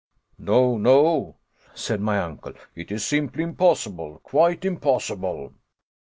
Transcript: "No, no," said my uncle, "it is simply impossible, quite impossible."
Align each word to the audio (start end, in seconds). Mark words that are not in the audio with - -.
"No, 0.39 0.79
no," 0.79 1.37
said 1.75 2.01
my 2.01 2.17
uncle, 2.19 2.53
"it 2.73 2.91
is 2.91 3.05
simply 3.05 3.43
impossible, 3.43 4.19
quite 4.23 4.65
impossible." 4.65 5.53